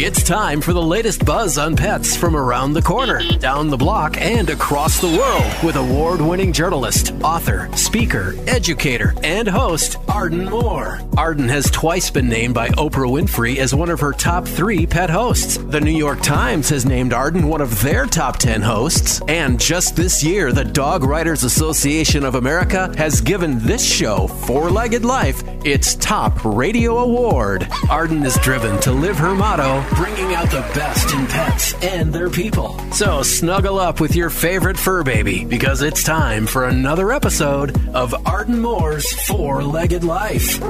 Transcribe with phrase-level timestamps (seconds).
[0.00, 4.16] It's time for the latest buzz on pets from around the corner, down the block,
[4.20, 11.00] and across the world with award winning journalist, author, speaker, educator, and host Arden Moore.
[11.16, 15.10] Arden has twice been named by Oprah Winfrey as one of her top three pet
[15.10, 15.56] hosts.
[15.56, 19.20] The New York Times has named Arden one of their top 10 hosts.
[19.26, 24.70] And just this year, the Dog Writers Association of America has given this show, Four
[24.70, 27.66] Legged Life, its top radio award.
[27.90, 32.30] Arden is driven to live her motto bringing out the best in pets and their
[32.30, 32.78] people.
[32.92, 38.14] So snuggle up with your favorite fur baby because it's time for another episode of
[38.26, 40.60] Arden Moore's Four Legged Life.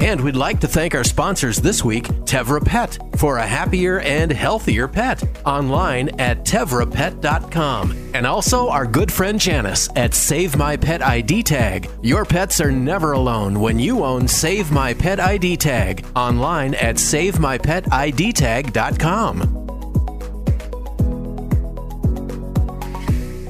[0.00, 4.30] And we'd like to thank our sponsors this week, Tevra Pet, for a happier and
[4.30, 5.24] healthier pet.
[5.46, 8.10] Online at tevrapet.com.
[8.14, 11.88] And also our good friend Janice at Save My Pet ID Tag.
[12.02, 16.04] Your pets are never alone when you own Save My Pet ID Tag.
[16.14, 19.62] Online at savemypetidtag.com.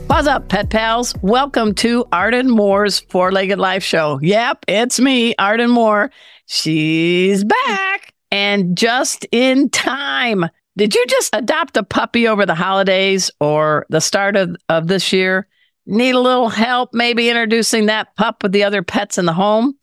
[0.07, 1.13] What's up, pet pals?
[1.21, 4.21] Welcome to Arden Moore's Four Legged Life Show.
[4.23, 6.13] Yep, it's me, Arden Moore.
[6.47, 10.47] She's back and just in time.
[10.77, 15.13] Did you just adopt a puppy over the holidays or the start of, of this
[15.13, 15.49] year?
[15.87, 19.77] Need a little help, maybe introducing that pup with the other pets in the home?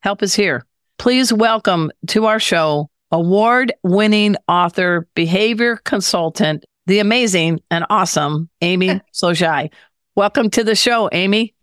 [0.00, 0.66] Help is here.
[0.98, 9.00] Please welcome to our show award winning author, behavior consultant, the amazing and awesome Amy
[9.14, 9.70] Shojai.
[10.16, 11.54] Welcome to the show, Amy.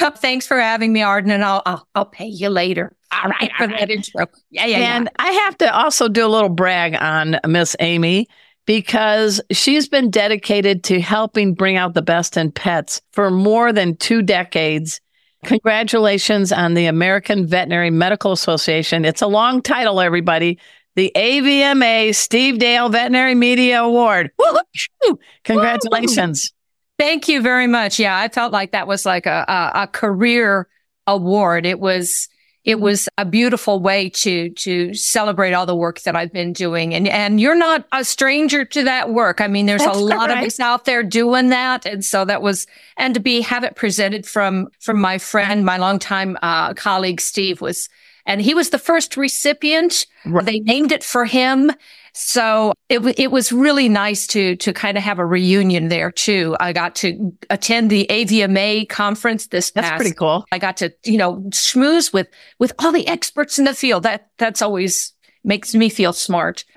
[0.00, 2.92] Oh, thanks for having me, Arden, and I'll I'll, I'll pay you later.
[3.10, 4.26] All right, for that intro.
[4.50, 5.24] Yeah, yeah, and yeah.
[5.24, 8.28] I have to also do a little brag on Miss Amy
[8.66, 13.96] because she's been dedicated to helping bring out the best in pets for more than
[13.96, 15.00] two decades.
[15.44, 19.04] Congratulations on the American Veterinary Medical Association.
[19.04, 20.58] It's a long title, everybody.
[20.96, 24.32] The AVMA Steve Dale Veterinary Media Award.
[24.38, 25.18] Woo-hoo!
[25.44, 26.52] Congratulations.
[26.98, 27.98] Thank you very much.
[27.98, 30.68] Yeah, I felt like that was like a, a, a career
[31.06, 31.64] award.
[31.64, 32.28] It was
[32.64, 36.94] it was a beautiful way to to celebrate all the work that I've been doing.
[36.94, 39.40] And and you're not a stranger to that work.
[39.40, 40.42] I mean, there's That's a lot correct.
[40.42, 41.86] of us out there doing that.
[41.86, 42.66] And so that was
[42.96, 47.60] and to be have it presented from from my friend, my longtime uh, colleague Steve
[47.60, 47.88] was
[48.26, 50.06] and he was the first recipient.
[50.26, 50.44] Right.
[50.44, 51.72] They named it for him.
[52.20, 56.56] So it, it was really nice to, to kind of have a reunion there too.
[56.58, 59.74] I got to attend the AVMA conference this past.
[59.74, 60.44] That's past pretty cool.
[60.50, 62.26] I got to, you know, schmooze with,
[62.58, 64.02] with all the experts in the field.
[64.02, 65.12] That, that's always
[65.44, 66.64] makes me feel smart.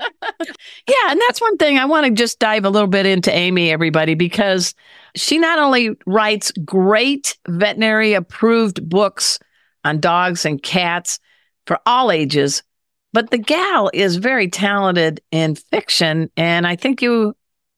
[0.87, 3.69] Yeah, and that's one thing I want to just dive a little bit into Amy,
[3.71, 4.73] everybody, because
[5.15, 9.39] she not only writes great veterinary approved books
[9.83, 11.19] on dogs and cats
[11.67, 12.63] for all ages,
[13.13, 16.29] but the gal is very talented in fiction.
[16.37, 17.35] And I think you,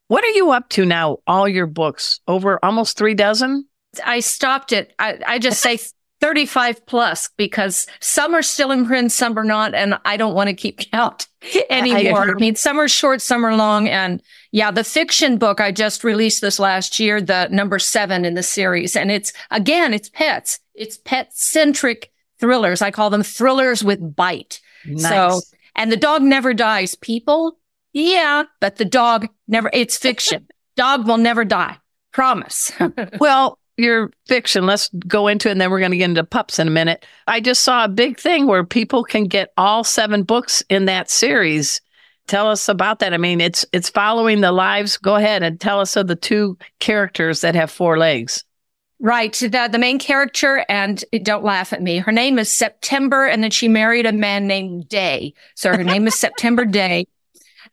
[0.08, 1.18] what are you up to now?
[1.28, 3.68] All your books over almost three dozen?
[4.06, 4.94] I stopped it.
[5.00, 5.78] I, I just say
[6.24, 9.74] 35 plus because some are still in print, some are not.
[9.76, 11.28] And I don't want to keep count
[11.70, 12.22] anymore.
[12.22, 12.40] I, agree.
[12.40, 13.90] mean, some are short, some are long.
[13.90, 18.36] And yeah, the fiction book I just released this last year, the number seven in
[18.36, 18.96] the series.
[18.96, 20.60] And it's again, it's pets.
[20.76, 22.82] It's pet centric thrillers.
[22.82, 24.62] I call them thrillers with bite.
[24.86, 25.10] Nice.
[25.10, 25.42] So,
[25.76, 26.96] and the dog never dies.
[26.96, 27.58] People,
[27.94, 30.48] yeah, but the dog never, it's fiction.
[30.76, 31.78] dog will never die.
[32.12, 32.72] Promise.
[33.20, 36.60] well, your fiction, let's go into it and then we're going to get into pups
[36.60, 37.06] in a minute.
[37.28, 41.10] I just saw a big thing where people can get all seven books in that
[41.10, 41.82] series.
[42.28, 43.14] Tell us about that.
[43.14, 44.98] I mean, it's it's following the lives.
[44.98, 48.46] Go ahead and tell us of the two characters that have four legs.
[49.04, 49.34] Right.
[49.34, 51.98] The, the main character, and don't laugh at me.
[51.98, 55.34] Her name is September, and then she married a man named Day.
[55.56, 57.06] So her name is September Day.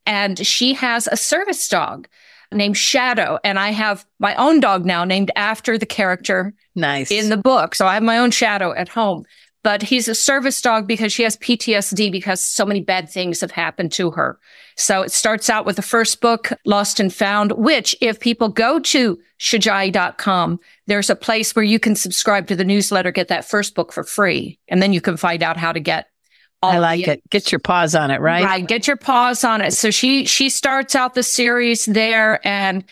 [0.05, 2.09] And she has a service dog
[2.53, 3.39] named Shadow.
[3.45, 7.13] And I have my own dog now named after the character Nice.
[7.13, 7.77] in the book.
[7.77, 9.25] So I have my own Shadow at home.
[9.63, 13.53] But he's a service dog because she has PTSD because so many bad things have
[13.53, 14.41] happened to her.
[14.81, 18.81] So it starts out with the first book, Lost and Found, which if people go
[18.81, 23.75] to shojai.com, there's a place where you can subscribe to the newsletter, get that first
[23.75, 24.59] book for free.
[24.69, 26.07] And then you can find out how to get
[26.63, 27.23] I like it.
[27.31, 28.45] Get your paws on it, right?
[28.45, 28.67] Right.
[28.67, 29.73] Get your paws on it.
[29.73, 32.85] So she she starts out the series there and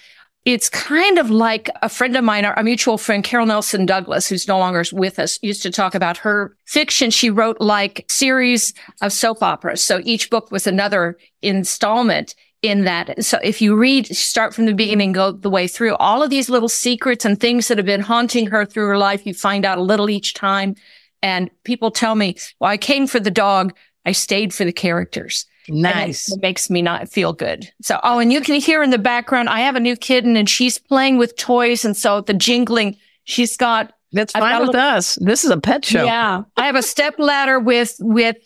[0.48, 4.48] it's kind of like a friend of mine, our mutual friend, Carole Nelson Douglas, who's
[4.48, 7.10] no longer with us, used to talk about her fiction.
[7.10, 8.72] She wrote like series
[9.02, 9.82] of soap operas.
[9.82, 13.22] So each book was another installment in that.
[13.26, 16.48] So if you read, start from the beginning, go the way through all of these
[16.48, 19.76] little secrets and things that have been haunting her through her life, you find out
[19.76, 20.76] a little each time.
[21.20, 23.76] And people tell me, well, I came for the dog.
[24.06, 25.44] I stayed for the characters.
[25.68, 26.32] Nice.
[26.32, 27.70] It, makes me not feel good.
[27.82, 30.48] So, oh, and you can hear in the background, I have a new kitten and
[30.48, 31.84] she's playing with toys.
[31.84, 33.92] And so the jingling, she's got.
[34.12, 35.16] That's fine with little, us.
[35.20, 36.04] This is a pet show.
[36.04, 36.42] Yeah.
[36.56, 38.36] I have a step ladder with, with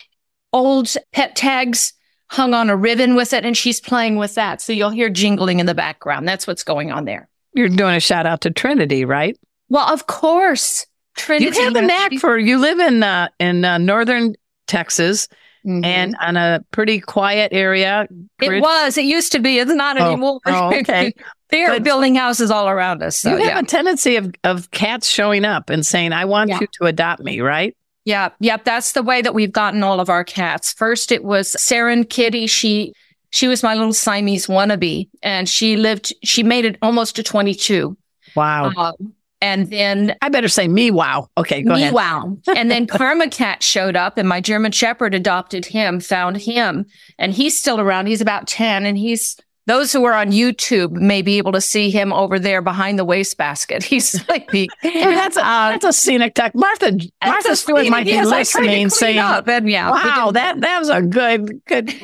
[0.52, 1.92] old pet tags
[2.28, 4.60] hung on a ribbon with it and she's playing with that.
[4.60, 6.26] So you'll hear jingling in the background.
[6.26, 7.28] That's what's going on there.
[7.54, 9.38] You're doing a shout out to Trinity, right?
[9.69, 10.86] Well, of course.
[11.14, 11.56] Trinity.
[11.58, 14.34] You have a knack for, you live in, uh, in uh, northern
[14.66, 15.28] Texas
[15.67, 15.85] Mm-hmm.
[15.85, 18.09] and on a pretty quiet area.
[18.41, 18.99] It was.
[18.99, 19.59] It used to be.
[19.59, 20.41] It's not oh, anymore.
[20.44, 21.14] Oh, okay.
[21.50, 23.19] they are but building houses all around us.
[23.19, 23.59] So, you have yeah.
[23.61, 26.59] a tendency of, of cats showing up and saying, I want yeah.
[26.61, 27.76] you to adopt me, right?
[28.05, 28.31] Yeah.
[28.41, 28.64] Yep.
[28.64, 30.73] That's the way that we've gotten all of our cats.
[30.73, 32.49] First, it was Saren Kitty.
[32.49, 32.93] She,
[33.31, 37.97] she was my little Siamese wannabe and she lived, she made it almost to 22.
[38.35, 38.73] Wow.
[38.76, 41.29] Um, and then I better say me wow.
[41.37, 41.93] Okay, go me ahead.
[41.93, 42.39] wow.
[42.55, 46.87] and then Karma Cat showed up and my German Shepherd adopted him, found him,
[47.19, 48.06] and he's still around.
[48.06, 49.37] He's about 10 and he's
[49.67, 53.05] those who are on YouTube may be able to see him over there behind the
[53.05, 53.83] wastebasket.
[53.85, 54.50] He's like,
[54.83, 56.53] that's, a, uh, that's a scenic tech.
[56.55, 61.00] Martha, Martha Stewart might be listening, saying, up, and yeah, "Wow, that that was a
[61.00, 61.94] good good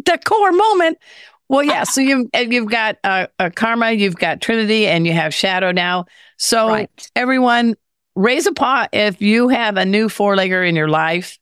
[0.00, 0.98] decor moment."
[1.48, 1.82] Well, yeah.
[1.82, 6.06] So you've you've got uh, uh, Karma, you've got Trinity, and you have Shadow now.
[6.42, 7.08] So right.
[7.14, 7.76] everyone,
[8.16, 11.38] raise a paw if you have a new four legger in your life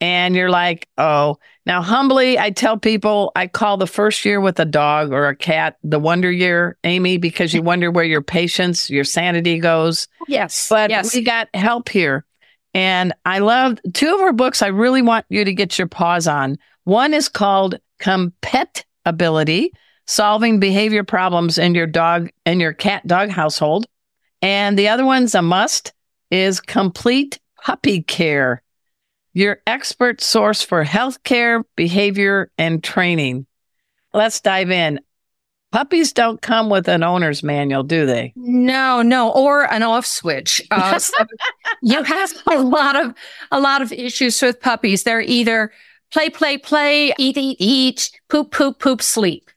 [0.00, 4.58] and you're like, oh, now humbly, I tell people I call the first year with
[4.58, 8.90] a dog or a cat the wonder year, Amy, because you wonder where your patience,
[8.90, 10.08] your sanity goes.
[10.26, 10.68] Yes.
[10.68, 11.14] But yes.
[11.14, 12.26] we got help here.
[12.74, 16.26] And I loved two of her books I really want you to get your paws
[16.26, 16.58] on.
[16.82, 19.68] One is called ComPETability,
[20.08, 23.86] Solving Behavior Problems in Your Dog and Your Cat Dog Household.
[24.42, 25.92] And the other one's a must
[26.30, 28.62] is complete puppy care,
[29.32, 33.46] your expert source for healthcare, behavior, and training.
[34.12, 35.00] Let's dive in.
[35.72, 38.32] Puppies don't come with an owner's manual, do they?
[38.34, 40.60] No, no, or an off switch.
[40.70, 41.16] Uh, so
[41.80, 43.14] you have a lot of
[43.52, 45.04] a lot of issues with puppies.
[45.04, 45.70] They're either
[46.10, 49.48] play, play, play, eat, eat, eat, poop, poop, poop, sleep,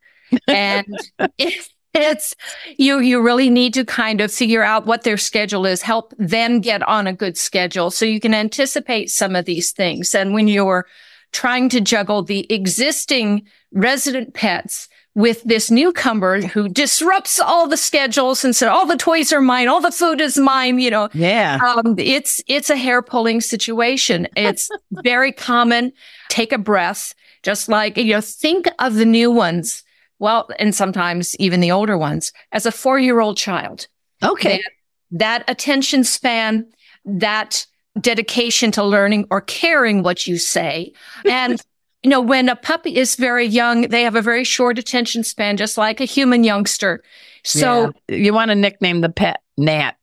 [0.48, 0.86] and
[1.40, 2.36] if it's
[2.78, 6.60] you you really need to kind of figure out what their schedule is help them
[6.60, 10.16] get on a good schedule so you can anticipate some of these things.
[10.16, 10.88] And when you're
[11.32, 18.44] trying to juggle the existing resident pets with this newcomer who disrupts all the schedules
[18.44, 19.68] and said all the toys are mine.
[19.68, 21.60] All the food is mine you know yeah.
[21.64, 24.28] um, it's it's a hair pulling situation.
[24.36, 24.70] It's
[25.04, 25.94] very common.
[26.30, 27.14] Take a breath.
[27.44, 29.83] Just like you know think of the new ones
[30.20, 33.88] well, and sometimes even the older ones, as a four year old child.
[34.24, 34.58] Okay.
[34.58, 34.72] That,
[35.12, 36.66] that, attention span,
[37.06, 37.66] that
[38.00, 40.94] dedication to learning or caring what you say.
[41.26, 41.62] And,
[42.04, 45.58] you know, when a puppy is very young, they have a very short attention span,
[45.58, 47.04] just like a human youngster.
[47.44, 48.16] So yeah.
[48.16, 49.96] you want to nickname the pet Nat.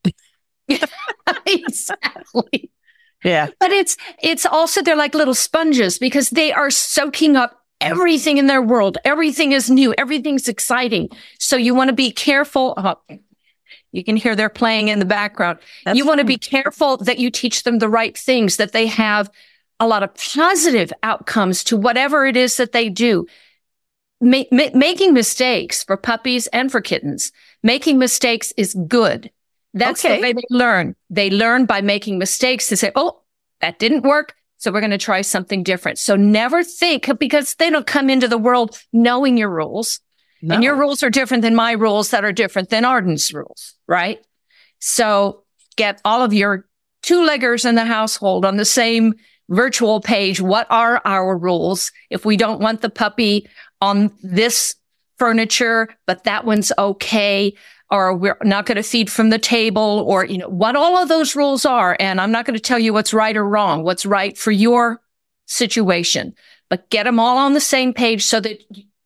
[1.46, 2.70] exactly.
[3.24, 3.48] Yeah.
[3.58, 8.46] But it's it's also they're like little sponges because they are soaking up everything in
[8.46, 8.98] their world.
[9.04, 9.94] Everything is new.
[9.96, 11.08] Everything's exciting.
[11.38, 12.74] So you want to be careful.
[12.76, 12.96] Oh,
[13.92, 15.58] you can hear they're playing in the background.
[15.84, 18.86] That's you want to be careful that you teach them the right things, that they
[18.86, 19.30] have
[19.80, 23.26] a lot of positive outcomes to whatever it is that they do.
[24.20, 27.32] Ma- ma- making mistakes for puppies and for kittens,
[27.62, 29.30] making mistakes is good.
[29.72, 30.16] That's okay.
[30.16, 30.94] the way they learn.
[31.08, 33.22] They learn by making mistakes to say, Oh,
[33.60, 34.34] that didn't work.
[34.60, 35.98] So we're going to try something different.
[35.98, 40.00] So never think because they don't come into the world knowing your rules.
[40.42, 40.54] No.
[40.54, 44.24] And your rules are different than my rules that are different than Arden's rules, right?
[44.78, 45.44] So
[45.76, 46.66] get all of your
[47.02, 49.14] two leggers in the household on the same
[49.48, 50.42] virtual page.
[50.42, 51.90] What are our rules?
[52.10, 53.48] If we don't want the puppy
[53.80, 54.74] on this
[55.18, 57.54] furniture, but that one's okay
[57.90, 61.08] or we're not going to feed from the table or, you know, what all of
[61.08, 61.96] those rules are.
[61.98, 65.00] And I'm not going to tell you what's right or wrong, what's right for your
[65.46, 66.34] situation,
[66.68, 68.60] but get them all on the same page so that,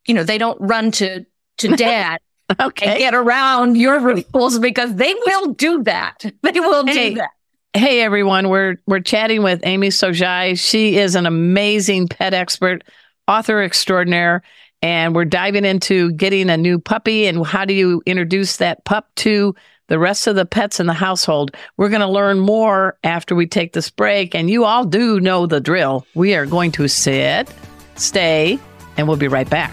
[0.06, 1.24] you know, they don't run to,
[1.58, 2.20] to dad.
[2.60, 2.86] okay.
[2.86, 6.24] And get around your rules because they will do that.
[6.42, 7.30] They will hey, do that.
[7.72, 10.56] Hey everyone, we're we're chatting with Amy Shojai.
[10.56, 12.84] She is an amazing pet expert,
[13.26, 14.42] author extraordinaire,
[14.84, 19.08] and we're diving into getting a new puppy and how do you introduce that pup
[19.16, 19.54] to
[19.86, 21.56] the rest of the pets in the household.
[21.78, 25.46] We're going to learn more after we take this break, and you all do know
[25.46, 26.06] the drill.
[26.14, 27.50] We are going to sit,
[27.94, 28.58] stay,
[28.98, 29.72] and we'll be right back.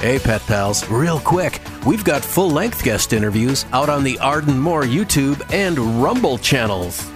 [0.00, 4.58] Hey, Pet Pals, real quick, we've got full length guest interviews out on the Arden
[4.58, 7.06] Moore YouTube and Rumble channels.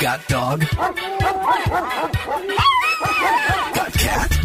[0.00, 0.60] Got dog?
[3.74, 4.39] Got cat?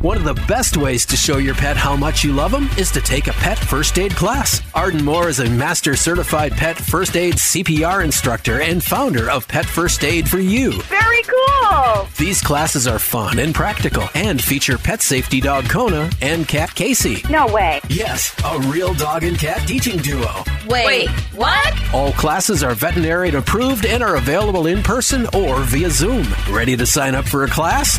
[0.00, 2.92] One of the best ways to show your pet how much you love them is
[2.92, 4.62] to take a pet first aid class.
[4.72, 9.66] Arden Moore is a master certified pet first aid CPR instructor and founder of Pet
[9.66, 10.80] First Aid for You.
[10.82, 12.06] Very cool.
[12.16, 17.24] These classes are fun and practical and feature pet safety dog Kona and cat Casey.
[17.28, 17.80] No way.
[17.88, 20.30] Yes, a real dog and cat teaching duo.
[20.68, 21.74] Wait, Wait what?
[21.92, 26.24] All classes are veterinarian approved and are available in person or via Zoom.
[26.48, 27.98] Ready to sign up for a class?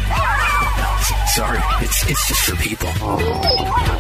[1.28, 2.90] Sorry, it's, it's just for people.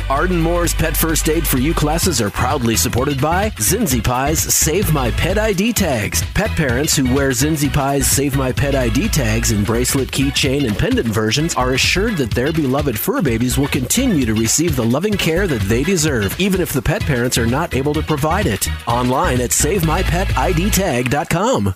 [0.10, 4.91] Arden Moore's Pet First Aid for You classes are proudly supported by Zinzi Pie's Save
[4.94, 6.22] My Pet ID tags.
[6.34, 10.77] Pet parents who wear Zinzi Pie's Save My Pet ID tags in bracelet, keychain, and
[10.77, 15.13] pendant versions are assured that their beloved fur babies will continue to receive the loving
[15.13, 18.68] care that they deserve, even if the pet parents are not able to provide it.
[18.88, 21.75] Online at SaveMyPetIDTag.com.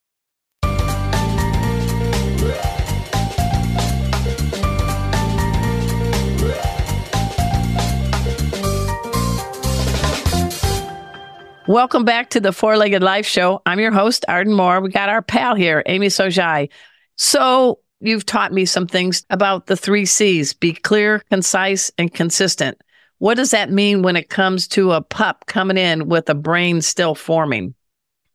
[11.71, 13.61] Welcome back to the Four Legged Life Show.
[13.65, 14.81] I'm your host, Arden Moore.
[14.81, 16.69] We got our pal here, Amy Shojai.
[17.15, 22.77] So, you've taught me some things about the three C's be clear, concise, and consistent.
[23.19, 26.81] What does that mean when it comes to a pup coming in with a brain
[26.81, 27.73] still forming?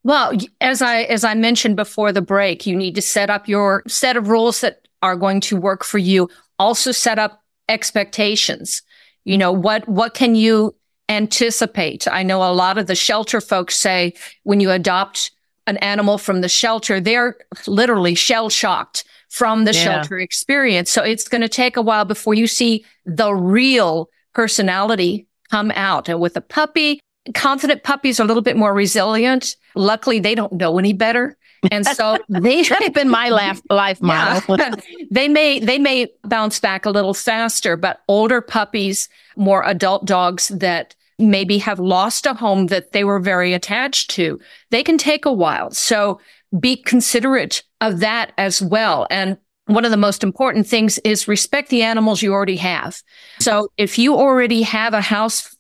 [0.03, 3.83] Well, as I as I mentioned before the break, you need to set up your
[3.87, 6.31] set of rules that are going to work for you.
[6.59, 8.81] Also set up expectations.
[9.27, 10.75] You know, what what can you
[11.09, 12.07] anticipate?
[12.09, 15.31] I know a lot of the shelter folks say when you adopt
[15.67, 17.37] an animal from the shelter, they're
[17.67, 19.83] literally shell shocked from the Yeah.
[19.85, 20.91] shelter experience.
[20.91, 26.09] So it's going to take a while before you see the real personality come out.
[26.09, 27.01] And with a puppy,
[27.35, 29.57] confident puppies are a little bit more resilient.
[29.75, 31.37] Luckily, they don't know any better.
[31.73, 34.57] And so they That's been my laugh, life model.
[34.57, 34.75] yeah.
[35.11, 40.49] they may they may bounce back a little faster, but older puppies, more adult dogs
[40.49, 44.39] that maybe have lost a home that they were very attached to,
[44.71, 45.71] they can take a while.
[45.71, 46.21] So
[46.59, 49.07] be considerate of that as well.
[49.11, 53.03] And one of the most important things is respect the animals you already have.
[53.41, 55.57] So if you already have a house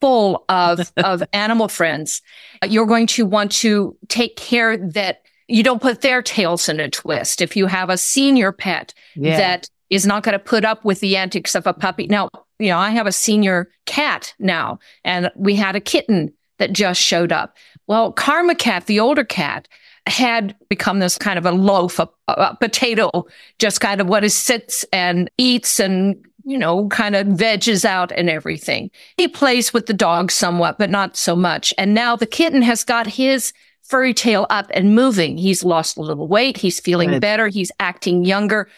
[0.00, 2.22] full of, of animal friends,
[2.66, 6.88] you're going to want to take care that you don't put their tails in a
[6.88, 7.42] twist.
[7.42, 9.36] If you have a senior pet Yeah.
[9.36, 12.06] that is not going to put up with the antics of a puppy.
[12.06, 12.28] Now,
[12.60, 17.00] you know, I have a senior cat now and we had a kitten that just
[17.00, 17.56] showed up.
[17.86, 19.66] Well, Karma Cat, the older cat,
[20.06, 23.26] had become this kind of a loaf, a, a potato,
[23.58, 28.12] just kind of what is sits and eats and, you know, kind of veges out
[28.12, 28.90] and everything.
[29.16, 31.72] He plays with the dog somewhat, but not so much.
[31.78, 33.52] And now the kitten has got his
[33.82, 35.36] furry tail up and moving.
[35.36, 36.56] He's lost a little weight.
[36.56, 37.20] He's feeling Good.
[37.20, 37.48] better.
[37.48, 38.68] He's acting younger.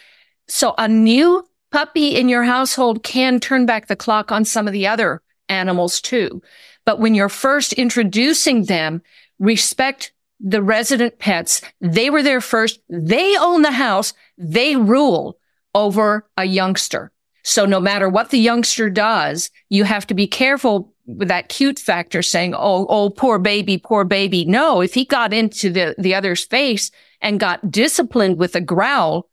[0.49, 4.73] So a new puppy in your household can turn back the clock on some of
[4.73, 6.43] the other animals too.
[6.85, 9.03] But when you're first introducing them,
[9.39, 11.63] respect the resident pets.
[11.81, 12.81] They were there first.
[12.89, 14.13] They own the house.
[14.37, 15.39] They rule
[15.75, 17.13] over a youngster.
[17.45, 21.79] So no matter what the youngster does, you have to be careful with that cute
[21.79, 24.45] factor saying, Oh, oh, poor baby, poor baby.
[24.45, 29.29] No, if he got into the, the other's face and got disciplined with a growl,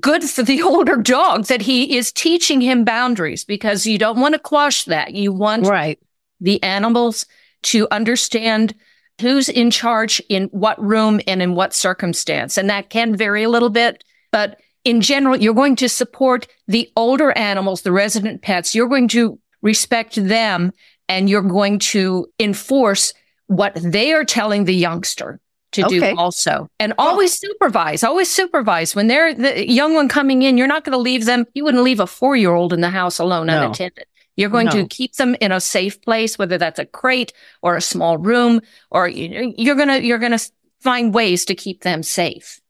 [0.00, 4.34] good for the older dog that he is teaching him boundaries because you don't want
[4.34, 5.14] to quash that.
[5.14, 5.98] You want right.
[6.40, 7.26] the animals
[7.64, 8.74] to understand
[9.20, 12.56] who's in charge in what room and in what circumstance.
[12.56, 16.90] And that can vary a little bit, but in general, you're going to support the
[16.96, 18.74] older animals, the resident pets.
[18.74, 20.72] You're going to respect them
[21.08, 23.14] and you're going to enforce
[23.46, 25.40] what they are telling the youngster
[25.74, 26.12] to Okay.
[26.12, 26.68] do also.
[26.80, 28.94] And always supervise, always supervise.
[28.94, 31.46] When they're the young one coming in, you're not going to leave them.
[31.54, 33.58] You wouldn't leave a four year old in the house alone No.
[33.64, 34.06] unattended.
[34.36, 34.72] You're going No.
[34.72, 38.60] to keep them in a safe place, whether that's a crate or a small room,
[38.90, 40.50] or you're going to, you're going to
[40.80, 42.60] find ways to keep them safe.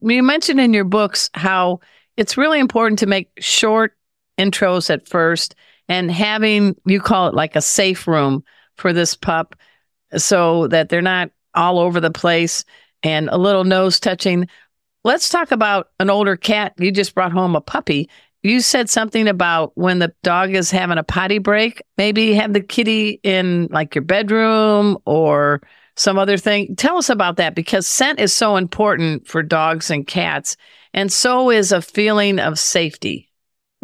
[0.00, 1.80] You mentioned in your books how
[2.16, 3.96] it's really important to make short
[4.38, 5.54] intros at first
[5.88, 8.44] and having, you call it like a safe room
[8.76, 9.56] for this pup
[10.16, 12.64] so that they're not all over the place
[13.02, 14.48] and a little nose touching.
[15.04, 16.74] Let's talk about an older cat.
[16.78, 18.08] You just brought home a puppy.
[18.42, 22.60] You said something about when the dog is having a potty break, maybe have the
[22.60, 25.62] kitty in like your bedroom or
[25.96, 26.76] some other thing.
[26.76, 30.56] Tell us about that because scent is so important for dogs and cats,
[30.92, 33.30] and so is a feeling of safety.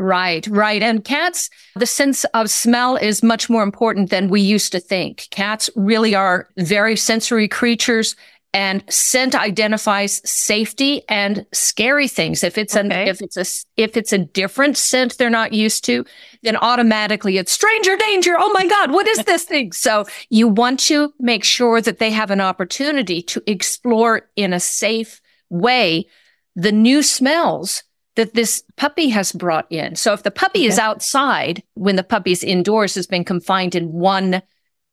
[0.00, 0.82] Right, right.
[0.82, 5.28] And cats, the sense of smell is much more important than we used to think.
[5.30, 8.16] Cats really are very sensory creatures
[8.54, 12.42] and scent identifies safety and scary things.
[12.42, 13.44] If it's an, if it's a,
[13.76, 16.06] if it's a different scent they're not used to,
[16.42, 18.36] then automatically it's stranger danger.
[18.38, 19.72] Oh my God, what is this thing?
[19.72, 24.60] So you want to make sure that they have an opportunity to explore in a
[24.60, 26.06] safe way
[26.56, 27.82] the new smells
[28.16, 29.96] that this puppy has brought in.
[29.96, 34.42] So if the puppy is outside when the puppy's indoors has been confined in one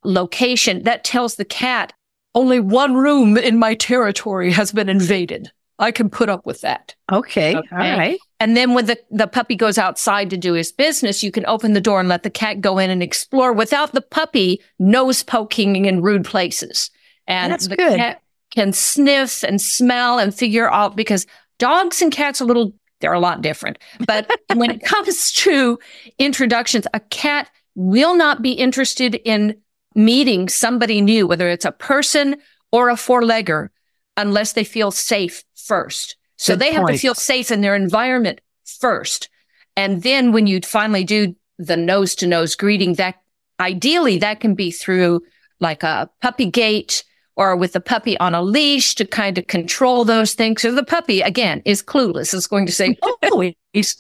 [0.04, 1.94] location, that tells the cat
[2.36, 5.52] only one room in my territory has been invaded.
[5.80, 6.96] I can put up with that.
[7.12, 7.56] Okay.
[7.56, 7.68] Okay.
[7.72, 8.20] All right.
[8.40, 11.74] And then when the, the puppy goes outside to do his business, you can open
[11.74, 15.86] the door and let the cat go in and explore without the puppy nose poking
[15.86, 16.90] in rude places.
[17.28, 17.98] And That's the good.
[17.98, 18.22] cat
[18.52, 21.26] can sniff and smell and figure out because
[21.60, 23.78] dogs and cats are a little, they're a lot different.
[24.06, 25.80] But when it comes to
[26.18, 29.56] introductions, a cat will not be interested in
[29.96, 32.38] meeting somebody new, whether it's a person
[32.72, 33.70] or a four-legger,
[34.16, 36.16] unless they feel safe first.
[36.38, 39.30] So Good they have to feel safe in their environment first.
[39.76, 43.16] And then when you finally do the nose to nose greeting, that
[43.60, 45.22] ideally that can be through
[45.60, 47.04] like a puppy gate
[47.38, 50.64] or with the puppy on a leash to kind of control those things.
[50.64, 52.34] So the puppy again is clueless.
[52.34, 53.96] It's going to say, "Oh, he's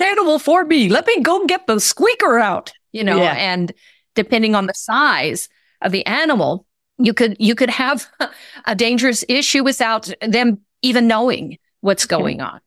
[0.00, 0.88] animal for me.
[0.90, 3.34] Let me go get the squeaker out." You know, Yeah.
[3.34, 3.72] and
[4.14, 5.48] depending on the size
[5.80, 6.66] of the animal,
[6.98, 8.06] you could you could have
[8.66, 12.60] a dangerous issue without them even knowing what's going on.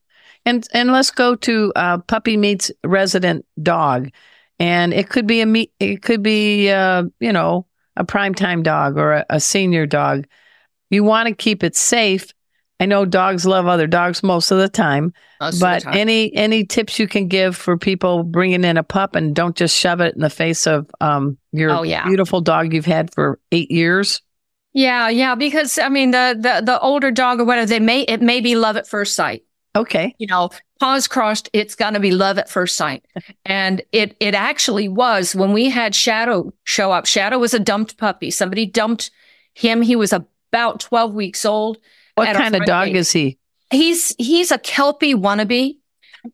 [0.46, 4.10] And and let's go to uh, puppy meets resident dog,
[4.60, 5.74] and it could be a meet.
[5.82, 7.67] It could be uh, you know
[7.98, 10.26] a primetime dog or a, a senior dog.
[10.90, 12.34] You want to keep it safe.
[12.80, 15.12] I know dogs love other dogs most of the time,
[15.60, 19.56] but any any tips you can give for people bringing in a pup and don't
[19.56, 22.06] just shove it in the face of um, your Oh, yeah.
[22.06, 24.22] beautiful dog you've had for eight years.
[24.74, 28.22] yeah, yeah, because I mean the the the older dog or whatever they may it
[28.22, 29.42] may be love at first sight.
[29.78, 33.06] Okay, you know, paws crossed, it's going to be love at first sight.
[33.46, 37.06] And it, it actually was when we had Shadow show up.
[37.06, 38.30] Shadow was a dumped puppy.
[38.32, 39.10] Somebody dumped
[39.54, 39.82] him.
[39.82, 41.78] He was about 12 weeks old.
[42.16, 43.38] what kind of dog is he?
[43.72, 45.78] He's, he's a Kelpie wannabe.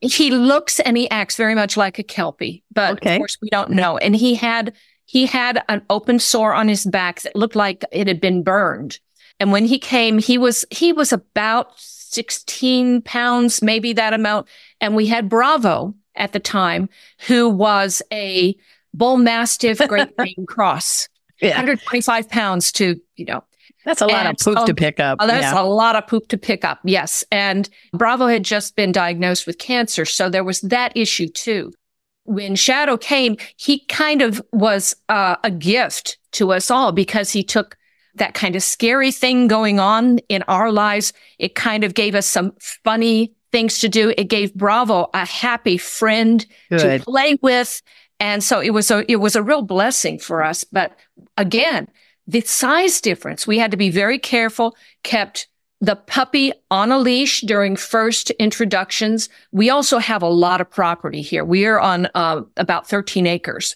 [0.01, 3.15] He looks and he acts very much like a Kelpie, but Okay.
[3.15, 3.97] of course we don't know.
[3.97, 4.73] And he had,
[5.05, 8.99] he had an open sore on his back that looked like it had been burned.
[9.39, 11.73] And when he came, he was, he was about
[12.13, 14.47] 16 pounds, maybe that amount.
[14.79, 16.89] And we had Bravo at the time,
[17.27, 18.55] who was a
[18.93, 21.09] bull mastiff Great Dane cross,
[21.41, 23.43] Yeah, 125 pounds to, you know,
[23.85, 25.17] that's a lot of poop so- to pick up.
[25.19, 25.61] Oh, that's yeah.
[25.61, 26.79] a lot of poop to pick up.
[26.85, 27.23] Yes.
[27.31, 30.05] And Bravo had just been diagnosed with cancer.
[30.05, 31.73] So there was that issue too.
[32.25, 37.43] When Shadow came, he kind of was uh, a gift to us all because he
[37.43, 37.75] took
[38.15, 41.13] that kind of scary thing going on in our lives.
[41.39, 44.13] It kind of gave us some funny things to do.
[44.17, 46.99] It gave Bravo a happy friend Good.
[46.99, 47.81] to play with.
[48.19, 50.63] And so it was a, it was a real blessing for us.
[50.63, 50.97] But
[51.37, 51.87] again,
[52.27, 55.47] the size difference, we had to be very careful, kept
[55.81, 59.27] the puppy on a leash during first introductions.
[59.51, 61.43] We also have a lot of property here.
[61.43, 63.75] We are on uh, about 13 acres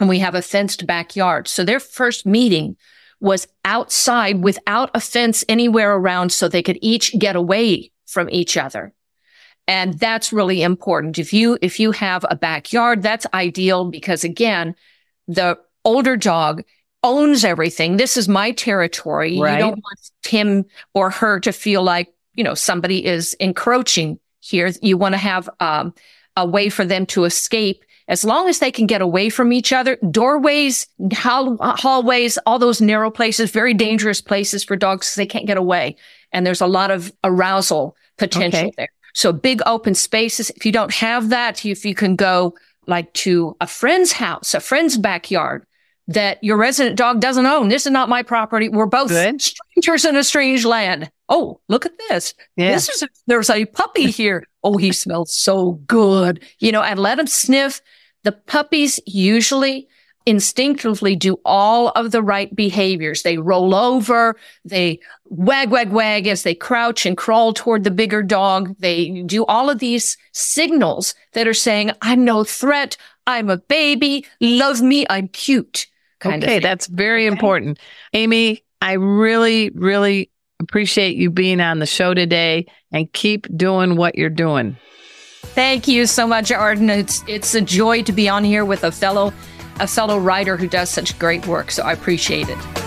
[0.00, 1.46] and we have a fenced backyard.
[1.48, 2.76] So their first meeting
[3.22, 8.56] was outside without a fence anywhere around so they could each get away from each
[8.56, 8.92] other.
[9.68, 11.20] And that's really important.
[11.20, 14.74] If you, if you have a backyard, that's ideal because again,
[15.28, 16.64] the older dog
[17.04, 17.96] owns everything.
[17.96, 19.38] This is my territory.
[19.38, 19.52] Right.
[19.52, 24.72] You don't want him or her to feel like, you know, somebody is encroaching here.
[24.82, 25.94] You want to have um,
[26.36, 29.72] a way for them to escape as long as they can get away from each
[29.72, 35.26] other, doorways, hall- hallways, all those narrow places, very dangerous places for dogs because they
[35.26, 35.96] can't get away.
[36.32, 38.72] And there's a lot of arousal potential Okay.
[38.76, 38.88] there.
[39.14, 40.50] So big open spaces.
[40.50, 42.54] If you don't have that, if you can go
[42.86, 45.64] like to a friend's house, a friend's backyard
[46.08, 47.68] that your resident dog doesn't own.
[47.68, 48.68] This is not my property.
[48.68, 49.40] We're both Good.
[49.40, 51.10] strangers in a strange land.
[51.28, 52.34] Oh, look at this.
[52.56, 52.72] Yeah.
[52.72, 54.44] This is a, there's a puppy here.
[54.62, 56.42] Oh, he smells so good.
[56.58, 57.80] You know, and let him sniff.
[58.24, 59.88] The puppies usually
[60.26, 63.22] instinctively do all of the right behaviors.
[63.22, 68.22] They roll over, they wag, wag, wag as they crouch and crawl toward the bigger
[68.22, 68.76] dog.
[68.78, 72.96] They do all of these signals that are saying, I'm no threat.
[73.26, 74.26] I'm a baby.
[74.40, 75.06] Love me.
[75.10, 75.86] I'm cute.
[76.20, 77.78] Kind okay, that's very important.
[78.12, 84.16] Amy, I really, really appreciate you being on the show today and keep doing what
[84.16, 84.76] you're doing.
[85.54, 86.88] Thank you so much, Arden.
[86.88, 89.32] It's it's a joy to be on here with a fellow
[89.80, 91.70] a fellow writer who does such great work.
[91.70, 92.81] So I appreciate it.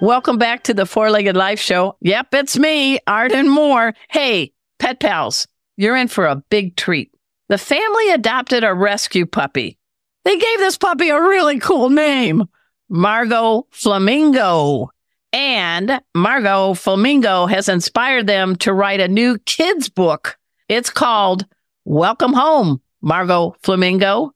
[0.00, 1.96] Welcome back to the Four Legged Life Show.
[2.02, 3.94] Yep, it's me, Arden Moore.
[4.08, 7.10] Hey, pet pals, you're in for a big treat.
[7.48, 9.76] The family adopted a rescue puppy.
[10.24, 12.44] They gave this puppy a really cool name,
[12.88, 14.90] Margot Flamingo.
[15.32, 20.38] And Margot Flamingo has inspired them to write a new kids book.
[20.68, 21.44] It's called
[21.84, 24.32] Welcome Home, Margot Flamingo.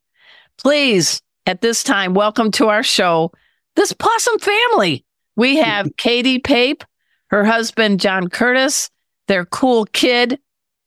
[0.59, 3.31] Please, at this time, welcome to our show,
[3.77, 5.05] this possum family.
[5.37, 6.85] We have Katie Pape,
[7.29, 8.91] her husband, John Curtis,
[9.29, 10.39] their cool kid,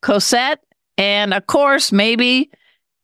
[0.02, 0.60] Cosette,
[0.98, 2.52] and of course, maybe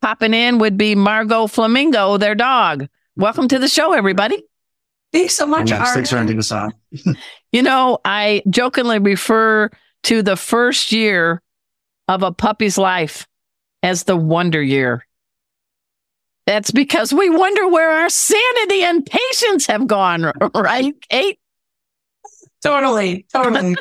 [0.02, 2.88] popping in would be Margot Flamingo, their dog.
[3.16, 4.44] Welcome to the show, everybody.
[5.12, 5.96] Thanks so much, Yes, Art.
[5.96, 6.74] thanks for having us on.
[7.52, 9.70] You know, I jokingly refer
[10.04, 11.42] to the first year
[12.08, 13.28] of a puppy's life
[13.84, 15.06] as the wonder year.
[16.52, 21.40] That's because we wonder where our sanity and patience have gone, right, Kate?
[22.62, 23.78] Totally, totally.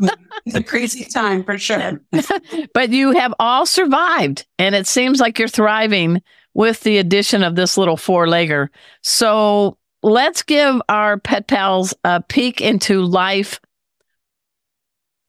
[0.44, 2.00] it's a crazy time for sure.
[2.74, 6.20] But you have all survived, and it seems like you're thriving
[6.54, 8.66] with the addition of this little four legger.
[9.04, 13.60] So let's give our pet pals a peek into life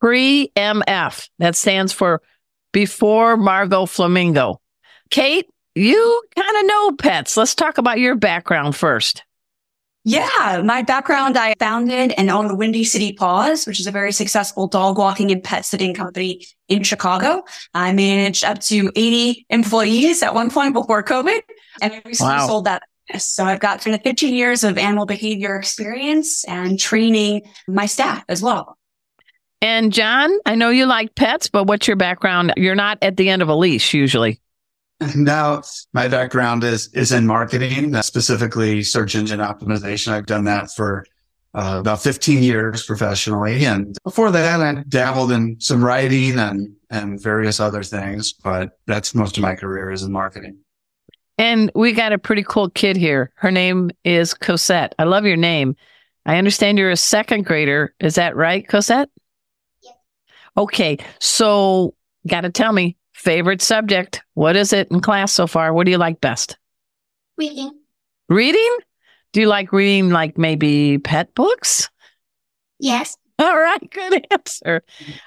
[0.02, 1.30] pre MF.
[1.38, 2.24] That stands for
[2.74, 4.60] before Margot Flamingo.
[5.12, 7.38] Kate, you kind of know pets.
[7.38, 9.24] Let's talk about your background first.
[10.06, 14.66] Yeah, my background, I founded and owned Windy City Paws, which is a very successful
[14.66, 17.44] dog walking and pet sitting company in Chicago.
[17.74, 21.42] I managed up to 80 employees at one point before COVID,
[21.82, 22.48] and I recently Wow.
[22.48, 22.84] sold that.
[23.18, 28.24] So I've got kind of 15 years of animal behavior experience and training my staff
[28.30, 28.78] as well.
[29.62, 32.54] And John, I know you like pets, but what's your background?
[32.56, 34.40] You're not at the end of a leash usually.
[35.16, 35.62] Now,
[35.94, 40.12] my background is is in marketing, uh, specifically search engine optimization.
[40.12, 41.06] I've done that for
[41.54, 47.22] uh, about 15 years professionally, and before that, I dabbled in some writing and and
[47.22, 48.34] various other things.
[48.34, 50.58] But that's most of my career is in marketing.
[51.38, 53.32] And we got a pretty cool kid here.
[53.36, 54.94] Her name is Cosette.
[55.00, 55.78] I love your name.
[56.26, 57.96] I understand you're a second grader.
[58.02, 59.10] Is that right, Cosette?
[60.58, 60.98] Okay.
[61.20, 61.96] So,
[62.28, 64.24] got to tell me, favorite subject.
[64.34, 65.74] What is it in class so far?
[65.74, 66.58] What do you like best?
[67.38, 67.72] Reading.
[68.30, 68.78] Reading?
[69.34, 71.90] Do you like reading, like maybe pet books?
[72.80, 73.18] Yes.
[73.38, 73.92] All right.
[73.92, 74.84] Good answer.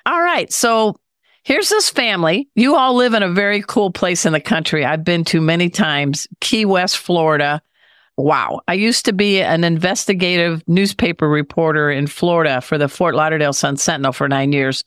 [0.07, 0.51] All right.
[0.53, 0.97] So,
[1.45, 2.49] here's this family.
[2.55, 4.85] You all live in a very cool place in the country.
[4.85, 7.61] I've been to many times, Key West, Florida.
[8.17, 8.61] Wow.
[8.69, 13.77] I used to be an investigative newspaper reporter in Florida for the Fort Lauderdale Sun
[13.77, 14.83] Sentinel for nine years.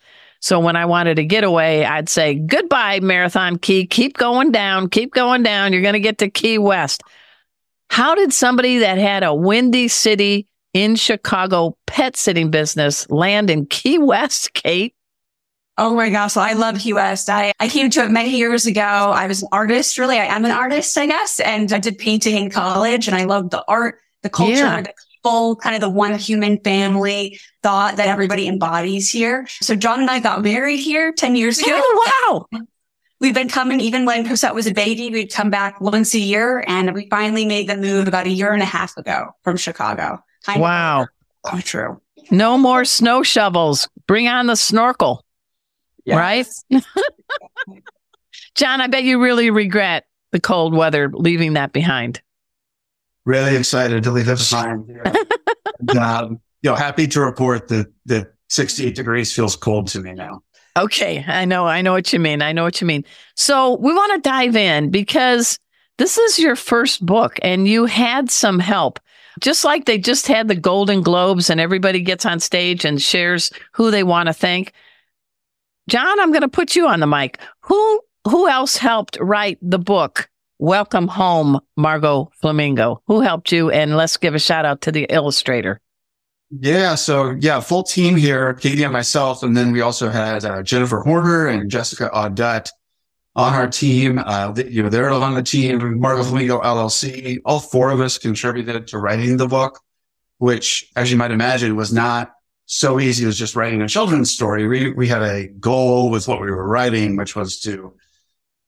[0.45, 3.88] So when I wanted to get away, I'd say, goodbye, Marathon Key.
[3.88, 4.91] Keep going down.
[4.91, 5.73] Keep going down.
[5.73, 7.01] You're going to get to Key West.
[7.89, 13.65] How did somebody that had a windy city in Chicago pet sitting business land in
[13.65, 14.93] Key West, Kate?
[15.79, 16.36] Oh my gosh.
[16.36, 17.27] Well, I love Key West.
[17.27, 18.81] I, I came to it many years ago.
[18.81, 20.19] I was an artist, really.
[20.19, 21.39] I am an artist, I guess.
[21.39, 24.81] And I did painting in college and I loved the art, the culture, Yeah.
[24.84, 29.47] the people, kind of the one human family thought that everybody embodies here.
[29.60, 31.71] So John and I got married here 10 years ago.
[31.71, 32.62] Oh, wow.
[33.19, 36.63] We've been coming, even when Cosette was a baby, we'd come back once a year.
[36.67, 40.23] And we finally made the move about a year and a half ago from Chicago.
[40.43, 41.08] Kind of Wow.
[41.43, 41.99] Oh, true.
[42.30, 43.89] No more snow shovels.
[44.06, 45.25] Bring on the snorkel.
[46.08, 46.45] Right?
[48.54, 52.21] John, I bet you really regret the cold weather, leaving that behind?
[53.25, 54.88] Really excited to leave it behind.
[55.80, 60.13] and, um, you know, happy to report that that 68 degrees feels cold to me
[60.13, 60.41] now.
[60.75, 62.41] Okay, I know, I know what you mean.
[62.41, 63.06] I know what you mean.
[63.36, 65.60] So we want to dive in because
[65.99, 68.99] this is your first book and you had some help.
[69.41, 73.51] Just like they just had the Golden Globes and everybody gets on stage and shares
[73.73, 74.73] who they want to thank.
[75.88, 77.39] John, I'm going to put you on the mic.
[77.62, 83.04] Who who else helped write the book Welcome Home, Margot Flamingo?
[83.06, 83.69] Who helped you?
[83.69, 85.80] And let's give a shout out to the illustrator.
[86.51, 86.95] Yeah.
[86.95, 89.43] So yeah, full team here, Katie and myself.
[89.43, 92.69] And then we also had uh, Jennifer Horner and Jessica Audette
[93.36, 94.19] on our team.
[94.23, 97.39] Uh, you know, they're on the team, Margot Flamingo LLC.
[97.45, 99.79] All four of us contributed to writing the book,
[100.38, 102.31] which as you might imagine was not
[102.65, 104.67] so easy as just writing a children's story.
[104.67, 107.93] We, we had a goal with what we were writing, which was to,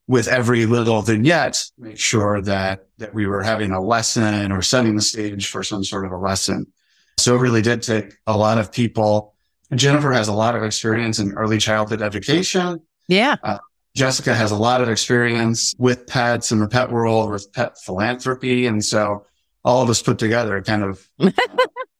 [0.07, 4.95] with every little vignette, make sure that, that we were having a lesson or setting
[4.95, 6.67] the stage for some sort of a lesson.
[7.17, 9.33] So it really did take a lot of people.
[9.73, 12.81] Jennifer has a lot of experience in early childhood education.
[13.07, 13.35] Yeah.
[13.43, 13.57] Uh,
[13.95, 18.67] Jessica has a lot of experience with pets in the pet world, with pet philanthropy.
[18.67, 19.25] And so
[19.65, 21.09] all of us put together kind of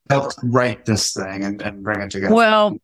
[0.10, 2.34] helped write this thing and, and bring it together.
[2.34, 2.78] Well,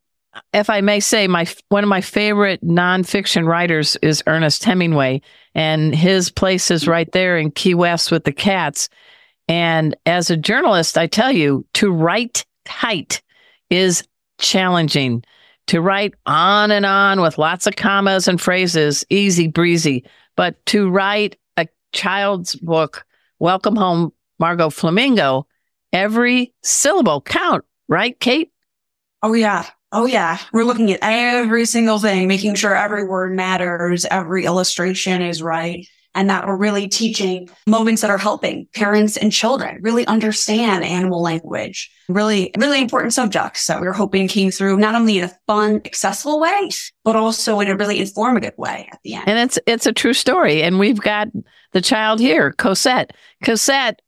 [0.51, 5.21] if I may say, my one of my favorite nonfiction writers is Ernest Hemingway,
[5.53, 8.89] and his place is right there in Key West with the cats.
[9.47, 13.21] And as a journalist, I tell you, to write tight
[13.69, 14.07] is
[14.39, 15.23] challenging.
[15.67, 20.05] To write on and on with lots of commas and phrases, easy breezy.
[20.35, 23.05] But to write a child's book,
[23.39, 25.47] Welcome Home, Margot Flamingo,
[25.93, 28.51] every syllable count, right, Kate?
[29.21, 29.65] Oh, yeah.
[29.91, 30.39] Oh, yeah.
[30.51, 35.87] We're looking at every single thing, making sure every word matters, every illustration is right
[36.15, 41.21] and that we're really teaching moments that are helping parents and children really understand animal
[41.21, 41.91] language.
[42.09, 45.81] Really, really important subjects that we are hoping came through not only in a fun,
[45.85, 46.69] accessible way,
[47.03, 49.27] but also in a really informative way at the end.
[49.27, 50.61] And it's it's a true story.
[50.63, 51.29] And we've got
[51.71, 53.11] the child here, Cosette.
[53.43, 54.01] Cosette,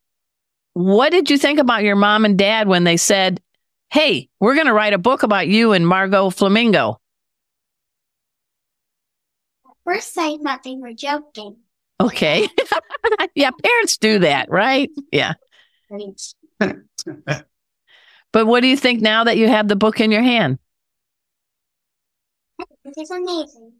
[0.74, 3.41] what did you think about your mom and dad when they said,
[3.91, 7.00] Hey, we're going to write a book about you and Margot Flamingo?
[9.65, 11.58] At First, I thought they were joking.
[11.99, 12.47] Okay.
[13.36, 14.89] yeah, parents do that, right?
[15.12, 15.34] Yeah.
[15.89, 16.36] Thanks.
[16.60, 20.60] but what do you think now that you have the book in your hand?
[22.84, 23.73] It's amazing.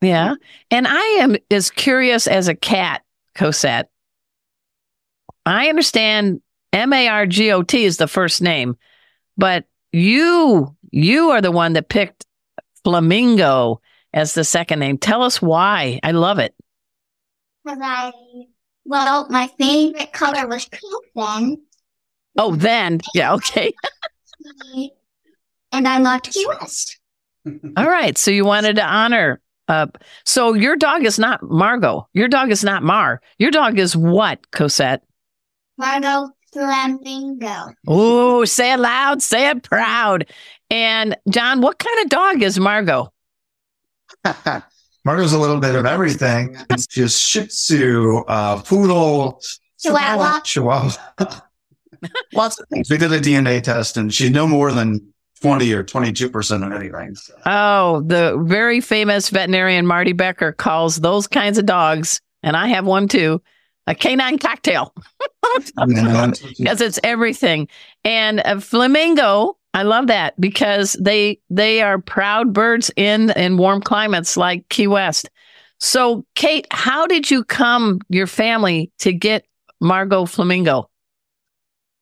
[0.00, 0.34] Yeah.
[0.70, 3.02] And I am as curious as a cat,
[3.34, 3.88] Cosette.
[5.46, 6.40] I understand
[6.72, 8.76] M A R G O T is the first name,
[9.36, 12.26] but you you are the one that picked
[12.84, 13.80] Flamingo
[14.12, 14.98] as the second name.
[14.98, 16.00] Tell us why.
[16.02, 16.54] I love it.
[17.64, 18.12] Because I,
[18.84, 21.62] well, my favorite color was pink then.
[22.36, 23.00] Oh, then.
[23.14, 23.72] Yeah, okay.
[25.72, 26.98] and I loved Key West.
[27.76, 28.16] All right.
[28.16, 29.40] So you wanted to honor.
[29.68, 29.86] Uh,
[30.24, 32.08] so your dog is not Margot.
[32.12, 33.20] Your dog is not Mar.
[33.38, 35.02] Your dog is what, Cosette?
[35.78, 37.72] Margot Flamingo.
[37.86, 40.28] Oh, say it loud, say it proud.
[40.70, 43.12] And John, what kind of dog is Margot?
[45.04, 46.56] Margot's a little bit of everything.
[46.70, 49.40] It's just Shih Tzu, uh, Poodle,
[49.80, 50.40] Chihuahua.
[50.40, 50.92] Chihuahua.
[52.34, 52.88] Lots of things.
[52.88, 57.14] We did a DNA test and she's no more than 20 or 22% of anything.
[57.16, 57.34] So.
[57.46, 62.86] Oh, the very famous veterinarian Marty Becker calls those kinds of dogs, and I have
[62.86, 63.42] one too,
[63.86, 64.94] a canine cocktail.
[65.76, 67.68] Because it's everything.
[68.04, 73.80] And a flamingo I love that because they they are proud birds in in warm
[73.80, 75.30] climates like Key West.
[75.80, 79.44] So, Kate, how did you come your family to get
[79.80, 80.88] Margot Flamingo?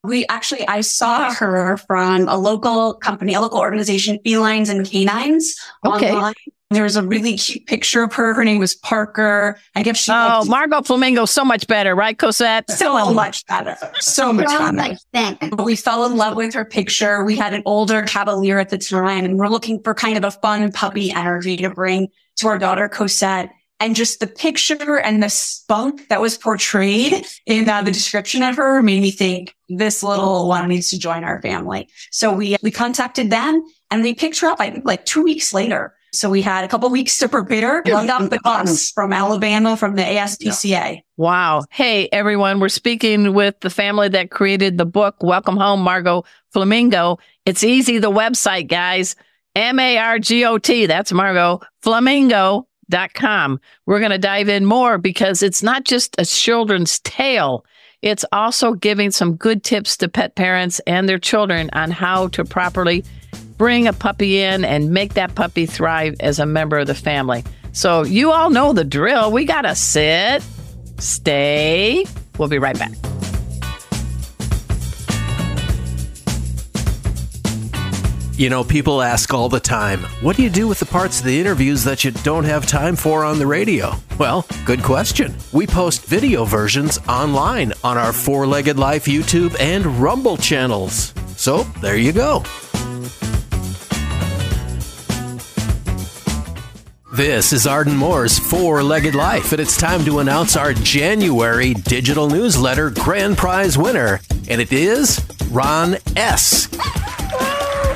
[0.02, 5.54] We actually, I saw her from a local company, a local organization, Felines and Canines
[5.84, 6.12] Okay.
[6.12, 6.34] online.
[6.72, 8.32] There was a really cute picture of her.
[8.32, 9.58] Her name was Parker.
[9.74, 12.70] I guess she Oh, Margot Flamingo, so much better, right, Cosette?
[12.70, 13.12] so oh.
[13.12, 13.76] much better.
[13.98, 14.46] So much
[15.12, 15.48] better.
[15.50, 17.24] But we fell in love with her picture.
[17.24, 20.30] We had an older Cavalier at the time and we're looking for kind of a
[20.30, 23.50] fun puppy energy to bring to our daughter Cosette.
[23.80, 28.56] And just the picture and the spunk that was portrayed in uh, the description of
[28.56, 31.88] her made me think this little one needs to join our family.
[32.10, 35.54] So we, we contacted them and we picked her up, I think like two weeks
[35.54, 35.94] later.
[36.12, 39.94] So we had a couple weeks to prepare, lined up the bus from Alabama from
[39.94, 41.02] the ASPCA.
[41.16, 41.62] Wow.
[41.70, 47.18] Hey, everyone, we're speaking with the family that created the book, Welcome Home, Margot Flamingo.
[47.46, 49.14] It's easy, the website, guys.
[49.54, 52.68] M A R G O T, that's Margot, Flamingo
[53.14, 53.60] com.
[53.86, 57.64] We're going to dive in more because it's not just a children's tale.
[58.02, 62.44] It's also giving some good tips to pet parents and their children on how to
[62.44, 63.04] properly
[63.56, 67.44] bring a puppy in and make that puppy thrive as a member of the family.
[67.72, 69.30] So, you all know the drill.
[69.30, 70.42] We got to sit,
[70.98, 72.04] stay.
[72.38, 73.09] We'll be right back.
[78.40, 81.26] You know, people ask all the time, what do you do with the parts of
[81.26, 83.92] the interviews that you don't have time for on the radio?
[84.18, 85.34] Well, good question.
[85.52, 91.12] We post video versions online on our Four Legged Life YouTube and Rumble channels.
[91.36, 92.42] So there you go.
[97.12, 102.30] This is Arden Moore's Four Legged Life, and it's time to announce our January digital
[102.30, 106.70] newsletter grand prize winner, and it is Ron S.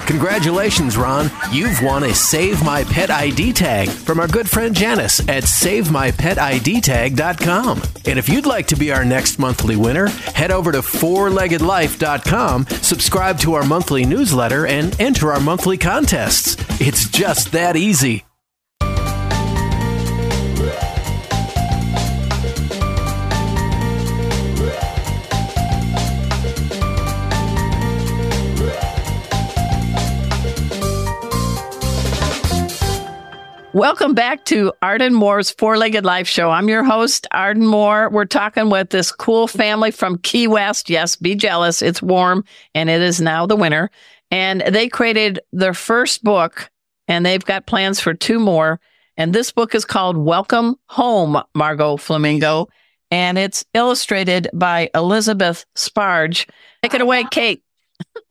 [0.06, 1.30] Congratulations, Ron.
[1.50, 7.82] You've won a Save My Pet ID tag from our good friend Janice at SaveMyPetIDTag.com.
[8.06, 13.38] And if you'd like to be our next monthly winner, head over to FourLeggedLife.com, subscribe
[13.40, 16.56] to our monthly newsletter, and enter our monthly contests.
[16.80, 18.24] It's just that easy.
[33.74, 36.48] Welcome back to Arden Moore's Four Legged Life Show.
[36.48, 38.08] I'm your host, Arden Moore.
[38.08, 40.88] We're talking with this cool family from Key West.
[40.88, 41.82] Yes, be jealous.
[41.82, 42.44] It's warm
[42.76, 43.90] and it is now the winter.
[44.30, 46.70] And they created their first book
[47.08, 48.78] and they've got plans for two more.
[49.16, 52.68] And this book is called Welcome Home, Margot Flamingo.
[53.10, 56.48] And it's illustrated by Elizabeth Sparge.
[56.84, 57.64] Take it away, Kate.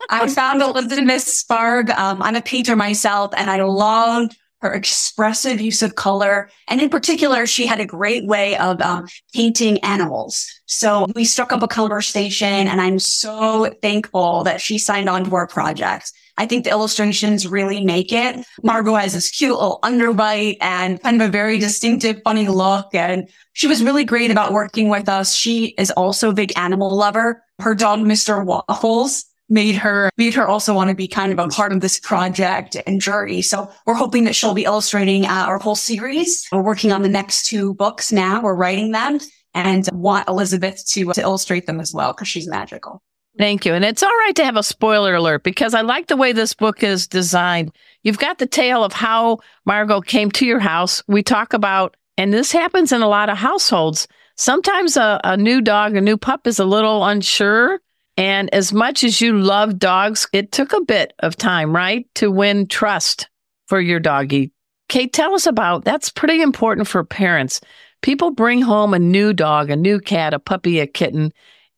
[0.08, 1.90] I found Elizabeth Sparg.
[1.90, 6.48] Um, I'm a painter myself and I loved her expressive use of color.
[6.68, 10.50] And in particular, she had a great way of um, painting animals.
[10.64, 15.34] So we struck up a conversation and I'm so thankful that she signed on to
[15.34, 16.10] our project.
[16.38, 18.44] I think the illustrations really make it.
[18.62, 22.94] Margot has this cute little underbite and kind of a very distinctive, funny look.
[22.94, 25.36] And she was really great about working with us.
[25.36, 27.44] She is also a big animal lover.
[27.60, 28.44] Her dog, Mr.
[28.44, 32.00] Waffles, made her made her also want to be kind of a part of this
[32.00, 33.42] project and journey.
[33.42, 36.46] So we're hoping that she'll be illustrating uh, our whole series.
[36.50, 38.42] We're working on the next two books now.
[38.42, 39.18] We're writing them
[39.54, 43.02] and want Elizabeth to to illustrate them as well because she's magical.
[43.36, 43.74] Thank you.
[43.74, 46.54] And it's all right to have a spoiler alert because I like the way this
[46.54, 47.72] book is designed.
[48.04, 51.02] You've got the tale of how Margot came to your house.
[51.08, 54.06] We talk about, and this happens in a lot of households.
[54.36, 57.80] Sometimes a, a new dog, a new pup is a little unsure
[58.16, 62.30] and as much as you love dogs, it took a bit of time, right, to
[62.30, 63.28] win trust
[63.66, 64.52] for your doggy.
[64.88, 67.60] Kate, tell us about that's pretty important for parents.
[68.02, 71.32] People bring home a new dog, a new cat, a puppy, a kitten.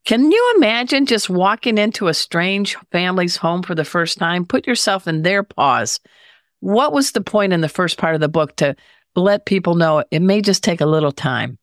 [0.05, 4.45] Can you imagine just walking into a strange family's home for the first time?
[4.45, 5.99] Put yourself in their paws.
[6.59, 8.75] What was the point in the first part of the book to
[9.15, 11.57] let people know it may just take a little time?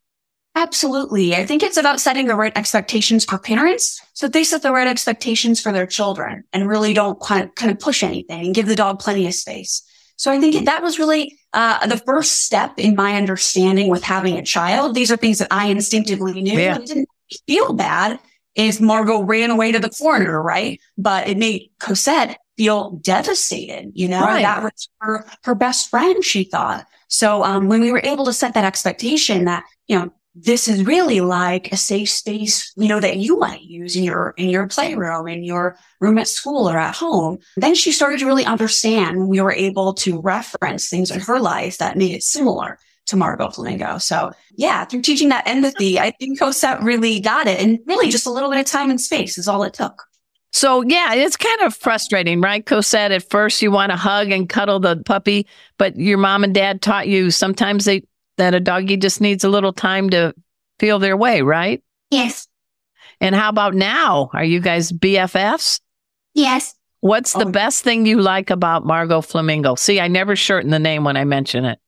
[0.55, 1.35] Absolutely.
[1.35, 4.87] I think it's about setting the right expectations for parents so they set the right
[4.87, 8.65] expectations for their children and really don't kind of, kind of push anything and give
[8.65, 9.83] the dog plenty of space.
[10.15, 14.37] So I think that was really uh, the first step in my understanding with having
[14.37, 14.95] a child.
[14.95, 16.57] These are things that I instinctively knew.
[16.57, 16.77] Yeah.
[16.77, 17.09] It didn't
[17.45, 18.17] feel bad
[18.55, 20.79] if Margot ran away to the corner, right?
[20.97, 23.91] But it made Cosette feel devastated.
[23.93, 24.43] You know, right.
[24.43, 26.85] that was her, her best friend, she thought.
[27.09, 30.85] So um, when we were able to set that expectation that, you know, this is
[30.85, 34.67] really like a safe space, you know, that you might use in your, in your
[34.67, 37.37] playroom, in your room at school or at home.
[37.55, 41.77] Then she started to really understand we were able to reference things in her life
[41.77, 43.97] that made it similar to Margot Flamingo.
[43.97, 47.61] So yeah, through teaching that empathy, I think Cosette really got it.
[47.61, 50.03] And really just a little bit of time and space is all it took.
[50.51, 52.65] So yeah, it's kind of frustrating, right?
[52.65, 56.53] Cosette, at first you want to hug and cuddle the puppy, but your mom and
[56.53, 58.03] dad taught you sometimes they
[58.37, 60.33] that a doggy just needs a little time to
[60.79, 61.83] feel their way, right?
[62.09, 62.47] Yes.
[63.21, 64.29] And how about now?
[64.33, 65.79] Are you guys BFFs?
[66.33, 66.75] Yes.
[66.99, 67.51] What's the oh.
[67.51, 69.75] best thing you like about Margot Flamingo?
[69.75, 71.79] See, I never shorten the name when I mention it.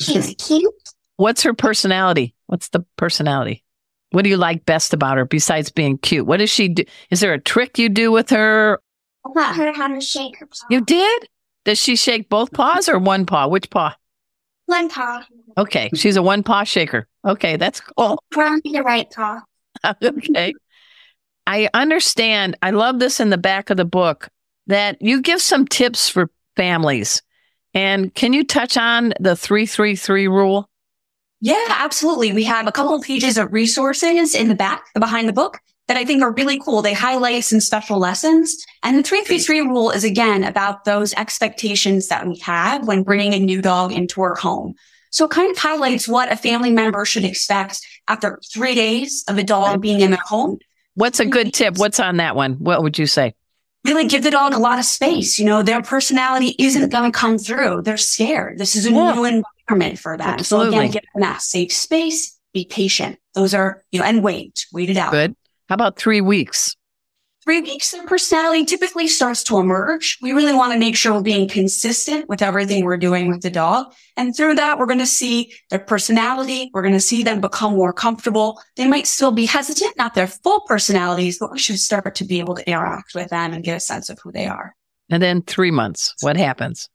[0.00, 0.74] She's cute.
[1.16, 2.34] What's her personality?
[2.46, 3.64] What's the personality?
[4.10, 6.26] What do you like best about her besides being cute?
[6.26, 6.84] What does she do?
[7.10, 8.80] Is there a trick you do with her?
[9.26, 10.66] I taught her how to shake her paw.
[10.70, 11.28] You did?
[11.64, 13.46] Does she shake both paws or one paw?
[13.48, 13.94] Which paw?
[14.68, 15.24] One paw.
[15.56, 15.88] Okay.
[15.94, 17.08] She's a one paw shaker.
[17.26, 17.56] Okay.
[17.56, 18.22] That's cool.
[18.30, 19.40] From the right paw.
[20.04, 20.52] okay.
[21.46, 22.58] I understand.
[22.60, 24.28] I love this in the back of the book
[24.66, 27.22] that you give some tips for families.
[27.72, 30.68] And can you touch on the 333 rule?
[31.40, 32.34] Yeah, absolutely.
[32.34, 35.96] We have a couple of pages of resources in the back behind the book that
[35.96, 36.82] I think are really cool.
[36.82, 38.64] They highlight some special lessons.
[38.82, 43.38] And the 333 rule is again about those expectations that we have when bringing a
[43.38, 44.74] new dog into our home.
[45.10, 49.38] So it kind of highlights what a family member should expect after three days of
[49.38, 50.58] a dog being in their home.
[50.94, 51.78] What's a good tip?
[51.78, 52.54] What's on that one?
[52.54, 53.34] What would you say?
[53.84, 55.38] Really give the dog a lot of space.
[55.38, 57.82] You know, their personality isn't going to come through.
[57.82, 58.58] They're scared.
[58.58, 59.14] This is a Yeah.
[59.14, 60.40] new environment for them.
[60.40, 63.18] So again, give them that safe space, be patient.
[63.34, 65.12] Those are, you know, and wait, wait it out.
[65.12, 65.36] Good.
[65.68, 66.76] How about three weeks?
[67.48, 70.18] three weeks, their personality typically starts to emerge.
[70.20, 73.48] We really want to make sure we're being consistent with everything we're doing with the
[73.48, 73.86] dog.
[74.18, 76.70] And through that, we're going to see their personality.
[76.74, 78.60] We're going to see them become more comfortable.
[78.76, 82.38] They might still be hesitant, not their full personalities, but we should start to be
[82.38, 84.76] able to interact with them and get a sense of who they are.
[85.08, 86.14] And then three months.
[86.20, 86.90] What happens?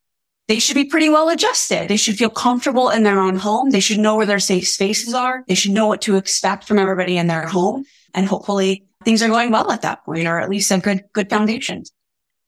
[0.46, 1.88] They should be pretty well adjusted.
[1.88, 3.70] They should feel comfortable in their own home.
[3.70, 5.42] They should know where their safe spaces are.
[5.48, 7.86] They should know what to expect from everybody in their home.
[8.14, 11.28] And hopefully things are going well at that point, or at least a good, good
[11.28, 11.82] foundation.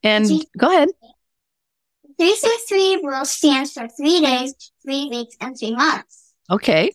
[0.03, 0.89] And go ahead.
[2.19, 6.33] 363 rule stands for three days, three weeks, and three months.
[6.51, 6.91] Okay.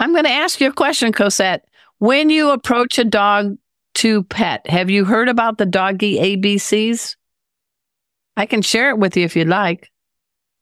[0.00, 1.66] I'm going to ask you a question, Cosette.
[1.98, 3.56] When you approach a dog
[3.96, 7.16] to pet, have you heard about the doggy ABCs?
[8.36, 9.90] I can share it with you if you'd like.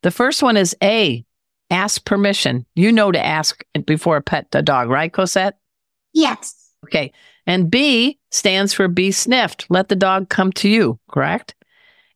[0.03, 1.25] The first one is A,
[1.71, 2.67] ask permission.
[2.75, 5.59] You know to ask before a pet a dog, right, Cosette?
[6.13, 6.60] Yes.
[6.85, 7.13] Okay.
[7.47, 9.67] And B stands for be sniffed.
[9.69, 11.55] Let the dog come to you, correct?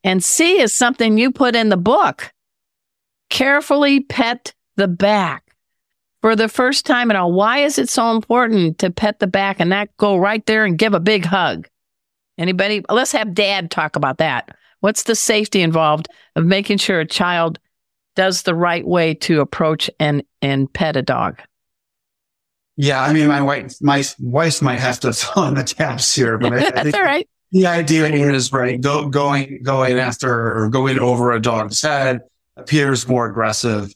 [0.02, 2.32] And C is something you put in the book.
[3.30, 5.42] Carefully pet the back.
[6.20, 7.32] For the first time in all.
[7.32, 10.78] why is it so important to pet the back and not go right there and
[10.78, 11.68] give a big hug?
[12.38, 12.82] Anybody?
[12.88, 14.56] Let's have dad talk about that.
[14.80, 17.58] What's the safety involved of making sure a child
[18.16, 21.40] does the right way to approach and, and pet a dog?
[22.76, 26.38] Yeah, I mean, my wife, my wife might have to fill in the gaps here,
[26.38, 27.28] but I, I That's think all right.
[27.52, 28.80] the idea is right.
[28.80, 32.20] Go, going, going after or going over a dog's head
[32.56, 33.92] appears more aggressive,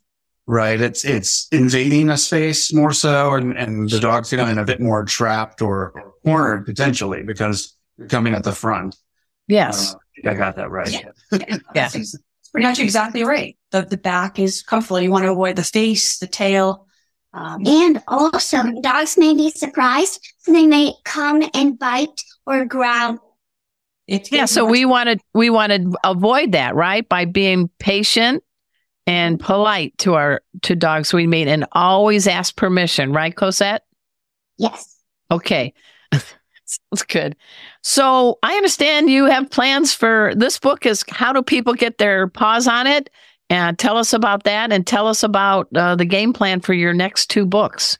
[0.47, 0.81] right?
[0.81, 5.05] It's, it's invading a space more so, and, and the dog's feeling a bit more
[5.05, 8.97] trapped or, or cornered potentially because you're coming at the front.
[9.49, 9.95] Yes.
[9.95, 9.99] Uh,
[10.29, 10.91] I I got that right.
[10.91, 11.11] Yeah.
[11.74, 11.89] Yeah.
[11.95, 12.16] It's
[12.53, 13.57] pretty much exactly right.
[13.70, 15.01] The, the back is comfortable.
[15.01, 16.88] You want to avoid the face, the tail.
[17.33, 23.18] Um, And also, dogs may be surprised, so they may come and bite or growl.
[24.07, 27.07] it- Yeah, so we wanted we want to avoid that, right?
[27.07, 28.43] By being patient
[29.07, 33.85] and polite to our to dogs we meet and always ask permission, right, Cosette?
[34.57, 34.97] Yes.
[35.31, 35.74] Okay.
[36.12, 37.37] Sounds good.
[37.83, 42.29] So I understand you have plans for this book is how do people get their
[42.29, 43.11] paws on it?
[43.51, 46.92] And tell us about that and tell us about uh, the game plan for your
[46.92, 47.99] next two books.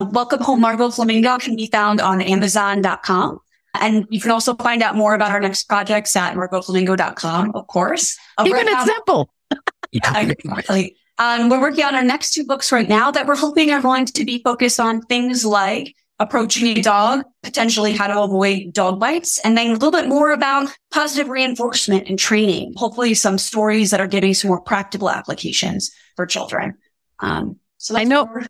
[0.00, 3.38] Welcome Home Margot Flamingo can be found on Amazon.com.
[3.80, 8.16] And you can also find out more about our next projects at margotflamingo.com, of course.
[8.38, 9.30] Uh, Keeping right it now- simple.
[9.92, 10.96] Exactly.
[11.18, 14.06] Um, we're working on our next two books right now that we're hoping are going
[14.06, 19.38] to be focused on things like approaching a dog, potentially how to avoid dog bites,
[19.40, 22.72] and then a little bit more about positive reinforcement and training.
[22.76, 26.74] Hopefully some stories that are giving some more practical applications for children.
[27.20, 28.48] Um, so I know- what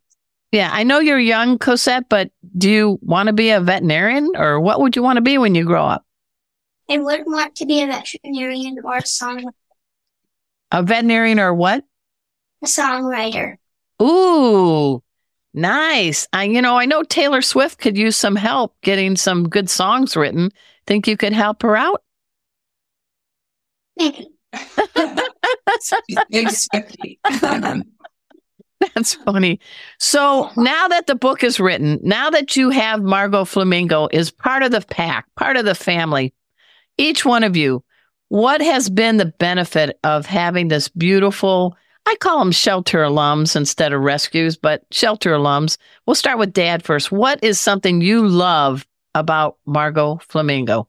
[0.52, 4.60] Yeah, I know you're young, Cosette, but do you want to be a veterinarian or
[4.60, 6.04] what would you want to be when you grow up?
[6.88, 9.50] I would want to be a veterinarian or a, song,
[10.70, 11.82] A veterinarian or what?
[12.62, 13.56] a songwriter.
[14.02, 15.02] Ooh,
[15.54, 16.28] nice.
[16.32, 20.16] I, you know, I know Taylor Swift could use some help getting some good songs
[20.16, 20.50] written.
[20.86, 22.02] Think you could help her out?
[26.30, 27.18] Exactly.
[28.94, 29.60] That's funny.
[29.98, 34.62] So now that the book is written, now that you have Margot Flamingo is part
[34.62, 36.34] of the pack, part of the family,
[36.98, 37.82] each one of you,
[38.28, 41.76] what has been the benefit of having this beautiful,
[42.06, 45.78] I call them shelter alums instead of rescues, but shelter alums.
[46.06, 47.10] We'll start with dad first.
[47.10, 50.88] What is something you love about Margot Flamingo?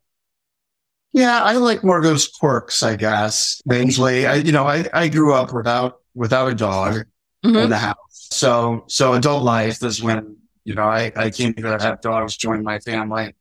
[1.13, 3.61] Yeah, I like Margot's quirks, I guess.
[3.65, 7.05] Mainly, I, you know, I, I grew up without, without a dog
[7.45, 7.63] Mhm.
[7.63, 7.95] in the house.
[8.09, 10.35] So, so adult life is when,
[10.65, 13.33] you know, I, I came to have dogs join my family.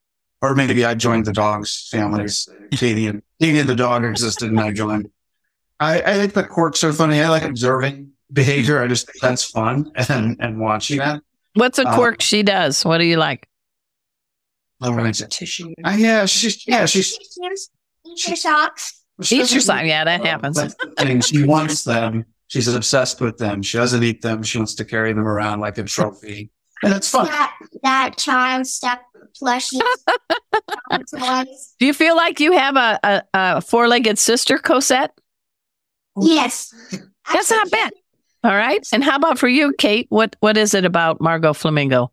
[0.43, 2.47] Or maybe I joined the dogs' families.
[2.73, 5.09] Katie and Katie and the dog existed and I joined.
[5.81, 7.21] I, I think the quirks are funny.
[7.21, 8.83] I like observing behavior.
[8.83, 11.21] I just think that's fun and, and watching it.
[11.55, 12.85] What's a Uh, quirk she does?
[12.85, 13.49] What do you like?
[14.81, 15.31] I like it.
[15.31, 15.73] Tissue.
[15.85, 17.19] Uh, yeah, she's, yeah, she's,
[18.07, 19.03] Eat your socks.
[19.23, 19.87] Eat your socks.
[19.87, 20.59] Yeah, that happens.
[20.99, 23.63] And she wants them She's obsessed with them.
[23.63, 24.43] She doesn't eat them.
[24.43, 26.51] She wants to carry them around like a trophy.
[26.83, 27.27] And it's fun.
[27.27, 29.01] That, that charm stuff
[29.41, 29.81] plushies.
[31.81, 35.19] Do you feel like you have a, a, a four legged sister, Cosette?
[36.21, 36.73] Yes.
[37.33, 37.93] That's not bad.
[38.45, 38.87] All right.
[38.93, 40.07] And how about for you, Kate?
[40.11, 42.13] What What is it about Margot Flamingo?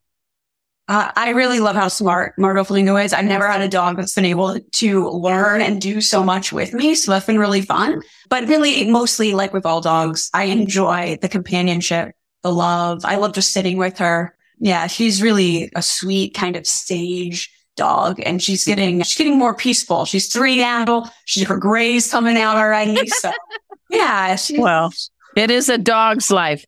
[0.87, 3.13] Uh, I really love how smart Margot Flamingo is.
[3.13, 6.73] I've never had a dog that's been able to learn and do so much with
[6.73, 6.95] me.
[6.95, 8.01] So that's been really fun.
[8.29, 13.05] But really, mostly like with all dogs, I enjoy the companionship, the love.
[13.05, 14.35] I love just sitting with her.
[14.59, 19.55] Yeah, she's really a sweet kind of sage dog and she's getting, she's getting more
[19.55, 20.05] peaceful.
[20.05, 21.09] She's three now.
[21.25, 23.07] She's her gray's coming out already.
[23.07, 23.31] So
[23.91, 24.93] yeah, she, Well,
[25.35, 26.65] it is a dog's life.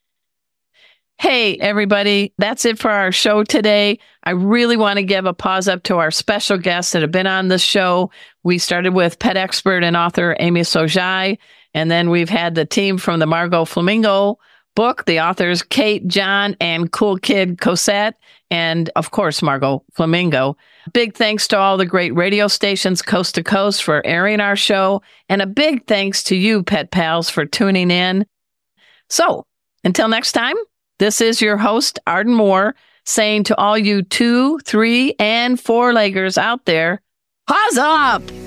[1.20, 4.00] Hey, everybody, that's it for our show today.
[4.24, 7.28] I really want to give a paws up to our special guests that have been
[7.28, 8.12] on the show.
[8.44, 11.38] We started with pet expert and author Amy Shojai,
[11.74, 14.38] and then we've had the team from the Margot Flamingo
[14.76, 18.16] book, the authors Kate, John, and Cool Kid Cosette,
[18.54, 20.56] and of course, Margot Flamingo.
[20.94, 25.02] Big thanks to all the great radio stations coast to coast for airing our show,
[25.28, 28.28] and a big thanks to you, pet pals, for tuning in.
[29.10, 29.48] So,
[29.84, 30.56] until next time,
[31.00, 32.76] this is your host, Arden Moore,
[33.06, 37.02] saying to all you two, three, and four leggers out there,
[37.48, 38.43] paws up!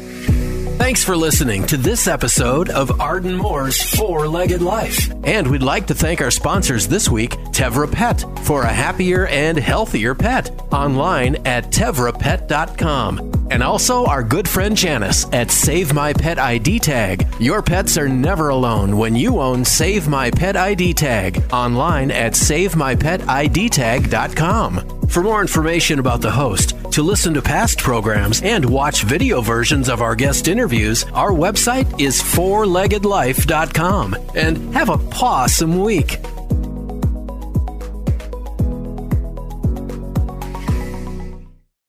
[0.78, 5.10] Thanks for listening to this episode of Arden Moore's Four Legged Life.
[5.24, 9.58] And we'd like to thank our sponsors this week, Tevra Pet, for a happier and
[9.58, 10.50] healthier pet.
[10.72, 13.48] Online at tevrapet.com.
[13.50, 17.26] And also our good friend Janice at Save My Pet ID Tag.
[17.40, 21.42] Your pets are never alone when you own Save My Pet ID Tag.
[21.52, 25.05] Online at savemypetidtag.com.
[25.08, 29.88] For more information about the host, to listen to past programs, and watch video versions
[29.88, 34.16] of our guest interviews, our website is fourleggedlife.com.
[34.34, 36.20] And have a pawsome week.